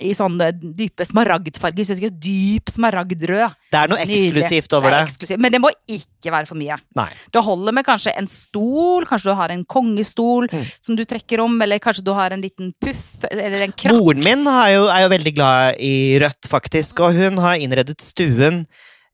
[0.00, 1.86] i sånne dype smaragdfarger.
[1.88, 3.54] Så Dyp smaragdrød.
[3.72, 4.42] Det er noe Nydelig.
[4.42, 5.08] eksklusivt over Det det.
[5.08, 6.76] eksklusivt, Men det må ikke være for mye.
[6.96, 7.08] Nei.
[7.32, 10.64] Det holder med kanskje en stol, kanskje du har en kongestol Mm.
[10.80, 13.92] som du trekker om, eller kanskje du har en liten puff, eller en krakk.
[13.92, 18.00] Moren min er jo, er jo veldig glad i rødt, faktisk, og hun har innredet
[18.00, 18.66] stuen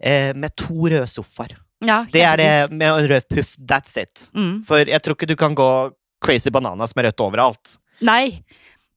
[0.03, 1.57] eh, med to røde sofaer.
[1.85, 3.57] Ja, Det er det med en rød puff.
[3.59, 4.29] That's it.
[4.35, 4.65] Mm.
[4.65, 5.93] For jeg tror ikke du kan gå
[6.23, 7.79] crazy bananas med rødt overalt.
[8.01, 8.43] Nei.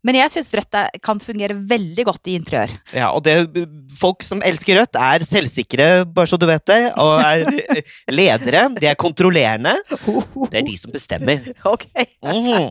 [0.05, 2.69] Men jeg syns rødt er, kan fungere veldig godt i interiør.
[2.93, 3.33] Ja, og det,
[3.97, 7.81] folk som elsker rødt, er selvsikre, bare så du vet det, og er
[8.13, 8.67] ledere.
[8.77, 9.73] De er kontrollerende.
[9.97, 11.47] Det er de som bestemmer.
[11.73, 11.87] Ok.
[12.21, 12.69] Mm.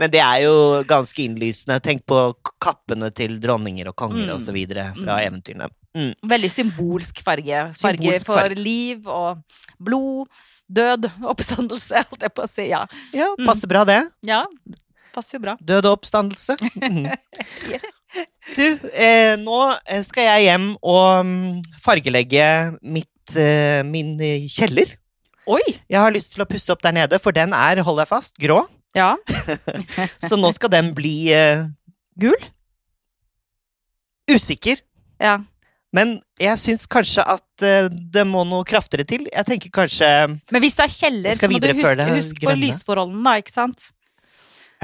[0.00, 0.54] Men det er jo
[0.88, 1.76] ganske innlysende.
[1.84, 2.22] Tenk på
[2.64, 4.52] kappene til dronninger og konger Mm.
[4.56, 5.26] videre fra Mm.
[5.28, 5.68] eventyrene.
[5.94, 6.12] Mm.
[6.32, 7.60] Veldig symbolsk farge.
[7.76, 8.56] Farge Symbolsk for farge.
[8.58, 9.42] liv og
[9.78, 10.26] blod,
[10.72, 12.68] død, oppstandelse, holdt jeg på å si.
[12.72, 13.46] Ja, Ja, Mm.
[13.46, 14.00] passer bra det.
[14.24, 14.46] ja
[15.14, 15.56] passer jo bra.
[15.62, 16.58] Død og oppstandelse.
[16.84, 17.08] Mhm.
[18.54, 18.62] Du,
[18.94, 19.56] eh, nå
[20.06, 22.44] skal jeg hjem og mm, fargelegge
[22.86, 24.92] mitt, eh, min eh, kjeller.
[25.50, 25.64] Oi!
[25.90, 28.36] Jeg har lyst til å pusse opp der nede, for den er, hold deg fast,
[28.38, 28.60] grå.
[28.94, 29.16] Ja.
[30.28, 31.64] Så nå skal den bli eh,
[32.22, 32.38] Gul?
[34.30, 34.78] usikker.
[35.20, 35.38] Ja.
[35.94, 39.26] Men jeg syns kanskje at eh, det må noe kraftigere til.
[39.30, 40.08] Jeg tenker kanskje
[40.50, 43.90] Men hvis det er kjeller, så må du huske, huske på lysforholdene, da, ikke sant?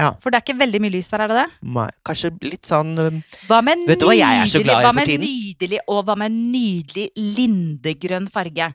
[0.01, 0.09] Ja.
[0.23, 1.45] For det er ikke veldig mye lys her, er det det?
[1.77, 4.93] Nei, Kanskje litt sånn eh, Hva med Vet du hva jeg er så glad i
[4.97, 5.25] for tiden?
[5.27, 8.71] Nydelig, og hva med nydelig lindegrønn farge?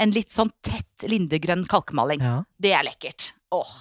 [0.00, 2.24] En litt sånn tett lindegrønn kalkmaling.
[2.24, 2.38] ja.
[2.60, 3.32] Det er lekkert.
[3.52, 3.74] Åh,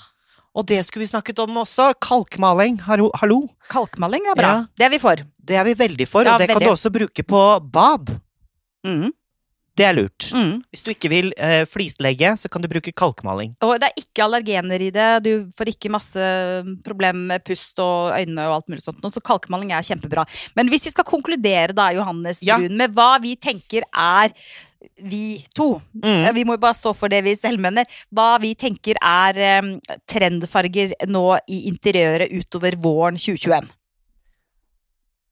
[0.58, 1.94] Og det skulle vi snakket om også.
[2.02, 2.80] Kalkmaling.
[2.88, 3.48] Hallo.
[3.70, 4.50] kalkmaling er bra.
[4.50, 4.66] Ja.
[4.76, 5.22] Det er vi for.
[5.40, 8.10] Det er vi veldig for, og det kan du også bruke på bad.
[8.86, 9.12] Mm.
[9.80, 10.28] Det er lurt.
[10.36, 10.60] Mm.
[10.74, 13.54] Hvis du ikke vil eh, flislegge, så kan du bruke kalkmaling.
[13.64, 15.10] Og det er ikke allergener i det.
[15.24, 16.30] Du får ikke masse
[16.86, 19.06] problemer med pust og øyne og alt mulig sånt.
[19.14, 20.26] Så kalkmaling er kjempebra.
[20.60, 22.60] Men hvis vi skal konkludere da, Johannes Ja.
[22.60, 24.36] Brun, med hva vi tenker er
[25.00, 26.34] vi to Mm.
[26.34, 27.86] Vi må jo bare stå for det vi selv mener.
[28.14, 29.74] Hva vi tenker er um,
[30.08, 33.68] trendfarger nå i interiøret utover våren 2021.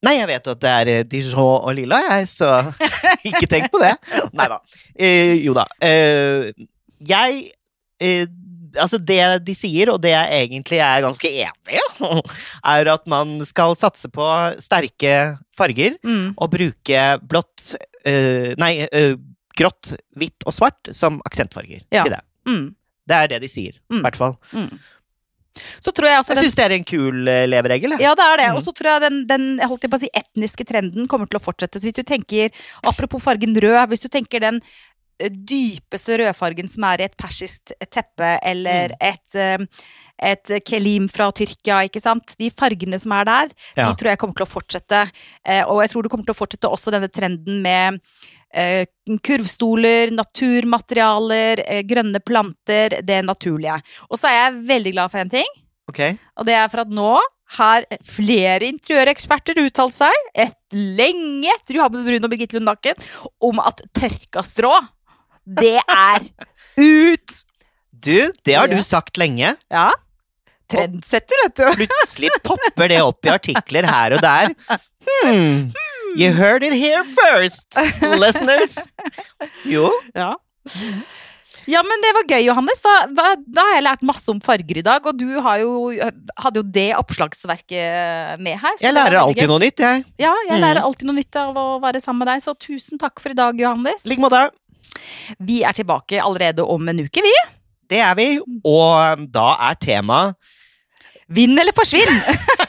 [0.06, 2.50] Nei, jeg vet at det er eh, Dijon og lilla, jeg, så
[3.30, 3.96] ikke tenk på det.
[4.38, 4.60] Nei da.
[4.94, 5.66] Eh, jo da.
[5.82, 6.52] Eh,
[7.08, 7.48] jeg
[8.02, 8.28] eh,
[8.78, 11.80] Altså, det de sier, og det jeg egentlig er ganske enig i,
[12.76, 14.26] er at man skal satse på
[14.62, 15.14] sterke
[15.58, 16.36] farger Mm.
[16.38, 17.72] og bruke blått
[18.06, 19.16] eh, Nei, eh,
[19.58, 22.04] grått, hvitt og svart som aksentfarger Ja.
[22.04, 22.22] til det.
[22.46, 22.68] Mm.
[23.08, 24.04] Det er det de sier, i Mm.
[24.06, 24.36] hvert fall.
[24.54, 24.78] Mm.
[25.84, 27.98] Så tror jeg altså Jeg syns det er en kul eh, leveregel.
[28.04, 28.50] Ja, det er det.
[28.52, 28.58] Mm.
[28.60, 31.40] Og så tror jeg den, den jeg holdt på å si, etniske trenden kommer til
[31.40, 31.80] å fortsette.
[31.80, 32.52] Så hvis du tenker,
[32.88, 34.62] apropos fargen rød, hvis du tenker den
[35.20, 38.98] eh, dypeste rødfargen som er i et persisk teppe, eller Mm.
[39.02, 39.68] et, eh,
[40.34, 42.36] et kelim fra Tyrkia, ikke sant.
[42.40, 43.90] De fargene som er der, Ja.
[43.90, 45.02] de tror jeg kommer til å fortsette.
[45.70, 48.00] Og jeg tror det kommer til å fortsette også denne trenden med
[49.28, 53.80] kurvstoler, naturmaterialer, eh, grønne planter, det naturlige.
[54.10, 55.50] Og så er jeg veldig glad for en ting.
[55.90, 56.18] Okay.
[56.38, 57.16] Og det er for at nå
[57.58, 63.06] har flere interiøreksperter uttalt seg, et lenge etter Johannes Brun og Birgitte Lund Nakken,
[63.40, 64.74] om at tørka strå,
[65.48, 66.28] det er
[66.82, 67.44] ut!
[67.98, 69.56] Du, det har du sagt lenge.
[69.74, 69.88] Ja.
[70.70, 71.64] Trendsetter, vet du.
[71.80, 74.54] Plutselig popper det opp i artikler her og der.
[75.08, 75.70] Hmm.
[76.18, 77.78] You heard it here first,
[78.18, 78.78] listeners.
[79.70, 79.92] Jo.
[80.16, 80.34] Ja.
[81.68, 82.80] Ja, men det var gøy, Johannes.
[82.82, 82.94] Da,
[83.44, 85.92] da har jeg lært masse om farger i dag, og du har jo,
[86.40, 88.78] hadde jo det oppslagsverket med her.
[88.82, 90.06] Jeg lærer alltid noe nytt, jeg.
[90.24, 90.64] Ja, jeg Mm.
[90.64, 93.38] lærer alltid noe nytt av å være sammen med deg, så tusen takk for i
[93.38, 94.06] dag, Johannes.
[94.08, 94.46] Like måte.
[95.44, 97.36] Vi er tilbake allerede om en uke, vi.
[97.92, 98.30] Det er vi,
[98.64, 100.36] og da er temaet
[101.28, 102.08] Vinn eller forsvinn!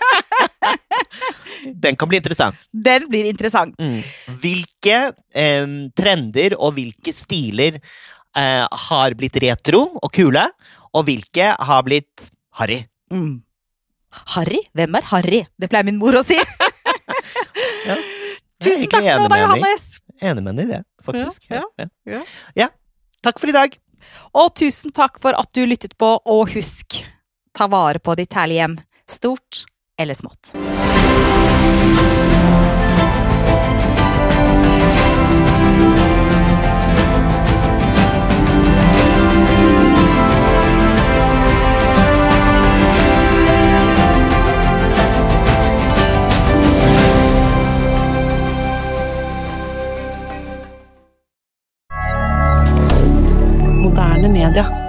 [1.74, 2.56] Den kan bli interessant.
[2.72, 3.74] Den blir interessant.
[3.80, 3.98] Mm.
[4.42, 5.00] Hvilke
[5.34, 5.66] eh,
[5.98, 10.46] trender og hvilke stiler eh, har blitt retro og kule,
[10.94, 12.82] og hvilke har blitt harry?
[13.12, 13.42] Mm.
[14.34, 14.62] Harry?
[14.76, 15.42] Hvem er Harry?
[15.60, 16.38] Det pleier min mor å si.
[17.88, 17.94] Ja.
[18.62, 19.84] Tusen takk for deg, Johannes.
[20.18, 21.46] Enig med henne i det, faktisk.
[21.50, 22.22] Ja, Ja, ja.
[22.58, 22.68] ja.
[23.24, 23.76] Takk for i dag.
[24.34, 27.00] Og tusen takk for at du lyttet på, og husk,
[27.54, 28.78] ta vare på ditt herlige hjem.
[29.08, 29.64] Stort
[29.98, 30.97] eller smått.
[53.80, 54.87] Moderne media.